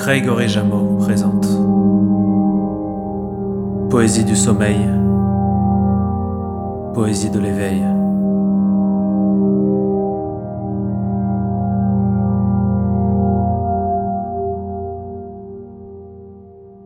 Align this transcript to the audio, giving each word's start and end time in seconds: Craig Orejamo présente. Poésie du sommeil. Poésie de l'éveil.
Craig 0.00 0.26
Orejamo 0.30 0.96
présente. 0.96 1.46
Poésie 3.90 4.24
du 4.24 4.34
sommeil. 4.34 4.88
Poésie 6.94 7.28
de 7.28 7.38
l'éveil. 7.38 7.84